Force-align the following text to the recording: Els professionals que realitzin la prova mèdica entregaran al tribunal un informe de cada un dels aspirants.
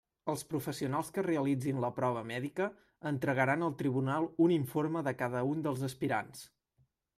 Els 0.31 0.43
professionals 0.51 1.11
que 1.17 1.23
realitzin 1.27 1.81
la 1.83 1.91
prova 1.97 2.23
mèdica 2.31 2.69
entregaran 3.11 3.67
al 3.67 3.77
tribunal 3.83 4.27
un 4.49 4.57
informe 4.59 5.07
de 5.11 5.15
cada 5.23 5.47
un 5.53 5.65
dels 5.69 5.89
aspirants. 5.93 6.45